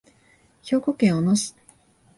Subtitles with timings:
[0.63, 1.53] 兵庫県小野市